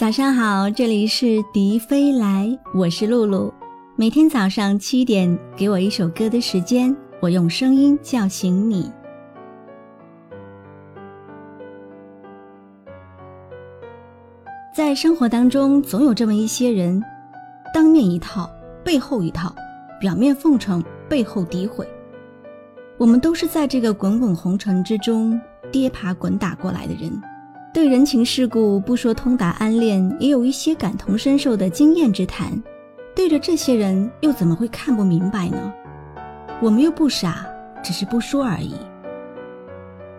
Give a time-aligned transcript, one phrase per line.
[0.00, 3.52] 早上好，这里是迪飞来，我是露露。
[3.96, 8.90] 每天早上七点，给我一首歌的时间，我用声音叫醒你。
[14.74, 17.04] 在生活当中，总有这么一些人，
[17.74, 18.48] 当面一套，
[18.82, 19.54] 背后一套，
[20.00, 21.86] 表面奉承，背后诋毁。
[22.96, 25.38] 我们都是在这个滚滚红尘之中
[25.70, 27.12] 跌爬滚打过来的人。
[27.72, 32.50] 对人情世故不说通达安恋，也有一些感同身受的经验之谈。
[33.14, 35.72] 对着这些人，又怎么会看不明白呢？
[36.60, 37.46] 我们又不傻，
[37.80, 38.74] 只是不说而已。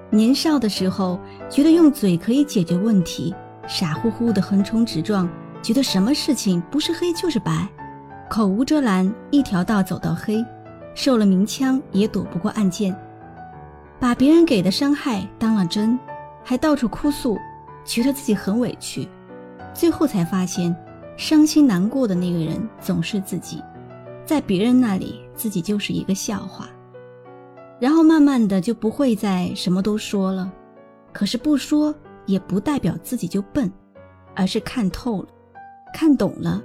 [0.10, 1.20] 年少的时候，
[1.50, 3.36] 觉得用嘴可以解决问题，
[3.68, 5.28] 傻乎乎的横冲直撞，
[5.62, 7.68] 觉得什么事情不是黑就是白，
[8.30, 10.42] 口无遮拦，一条道走到黑，
[10.96, 12.96] 受了明枪也躲不过暗箭，
[14.00, 16.00] 把别人给的伤害当了真。
[16.44, 17.38] 还到处哭诉，
[17.86, 19.08] 觉得自己很委屈，
[19.74, 20.76] 最后才发现，
[21.18, 23.62] 伤心难过的那个人总是自己，
[24.26, 26.70] 在别人那里自己就是一个笑话。
[27.80, 30.52] 然后慢慢的就不会再什么都说了，
[31.12, 31.94] 可是不说
[32.26, 33.72] 也不代表自己就笨，
[34.36, 35.28] 而是看透了，
[35.94, 36.62] 看懂了。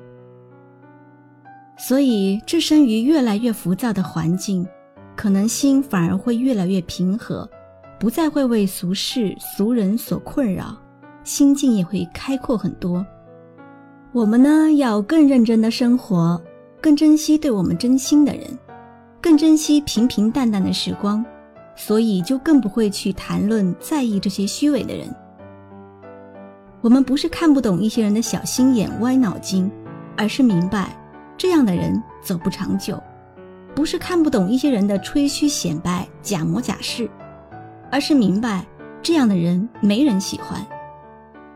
[1.78, 4.66] 所以置身于越来越浮躁的环境，
[5.14, 7.48] 可能心反而会越来越平和。
[7.98, 10.76] 不再会为俗事俗人所困扰，
[11.24, 13.04] 心境也会开阔很多。
[14.12, 16.40] 我们呢，要更认真的生活，
[16.80, 18.42] 更珍惜对我们真心的人，
[19.20, 21.24] 更珍惜平平淡淡的时光，
[21.74, 25.06] 所以就更不会去谈论在意这些虚伪的人。
[26.82, 29.70] 我们不是看不懂一些人的小心眼、歪脑筋，
[30.16, 30.94] 而是明白
[31.36, 32.96] 这样的人走不长久；
[33.74, 37.08] 不是看不懂一些人的吹嘘显摆、假模假式。
[37.90, 38.66] 而是明白，
[39.02, 40.60] 这样的人没人喜欢；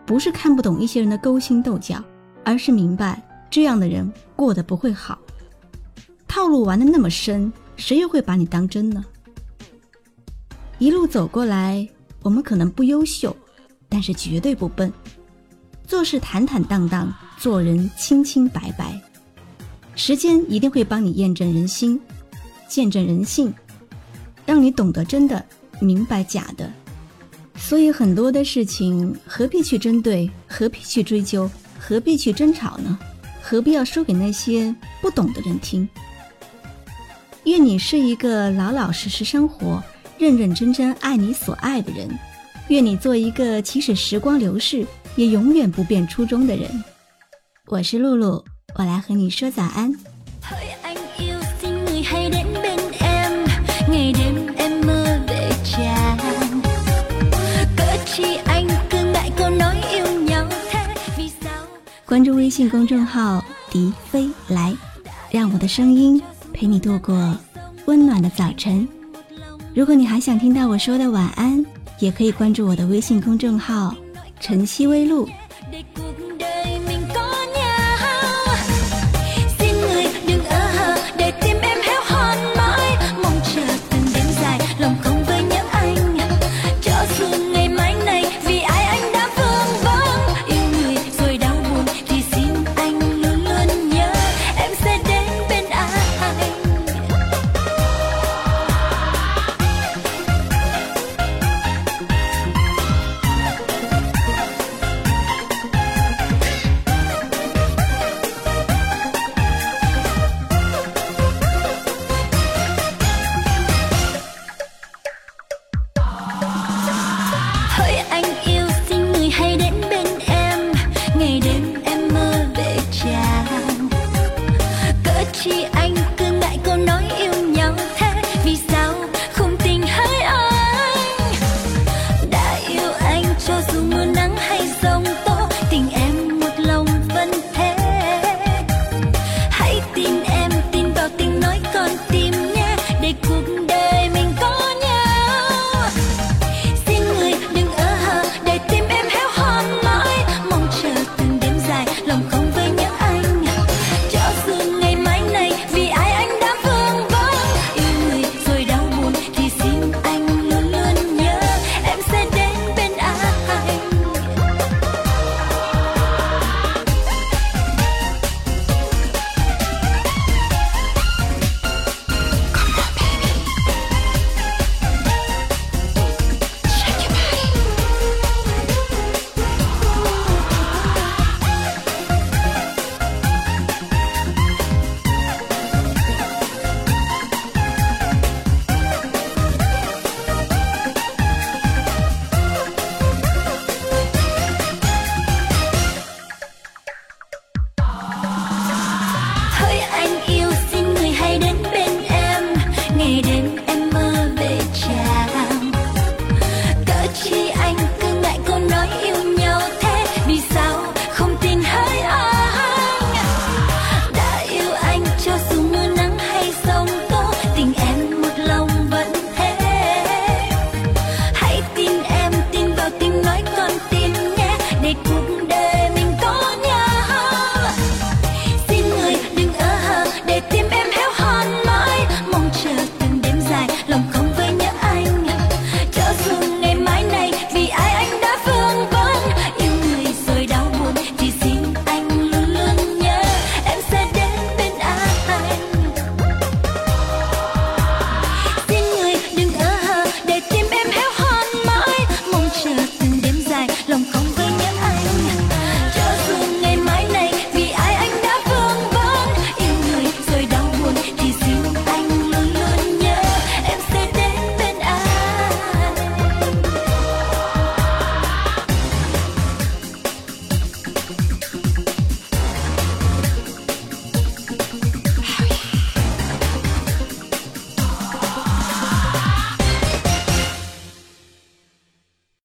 [0.07, 2.03] 不是看不懂一些人的勾心斗角，
[2.45, 5.19] 而是明白这样的人过得不会好。
[6.29, 9.05] 套路玩的那么深，谁又会把你当真呢？
[10.79, 11.87] 一路走过来，
[12.23, 13.37] 我们可能不优秀，
[13.89, 14.93] 但是绝对不笨。
[15.87, 18.99] 做事坦坦荡荡，做人清清白白。
[19.97, 22.01] 时间一定会帮你验证人心，
[22.69, 23.53] 见证人性，
[24.47, 25.45] 让你懂得真的。
[25.81, 26.71] 明白假的，
[27.57, 32.99] 所以很多的事情何必去针对，何必去追究，何必去争吵呢？
[33.43, 35.89] 何必要说给那些不懂的人听？
[37.45, 39.83] 愿你是一个老老实实生活、
[40.19, 42.09] 认认真真爱你所爱的人。
[42.69, 44.87] 愿你做一个即使时光流逝
[45.17, 46.85] 也永远不变初衷的人。
[47.67, 48.45] 我是露露，
[48.77, 49.93] 我来和你说早安。
[62.51, 63.41] 微信公众号
[63.71, 64.77] “迪飞来”，
[65.31, 66.21] 让我的声音
[66.53, 67.33] 陪你度过
[67.87, 68.89] 温暖的早晨。
[69.73, 71.65] 如果你还想听到我说的晚安，
[72.01, 73.95] 也可以关注我的微信公众号
[74.41, 75.29] “晨曦微露”。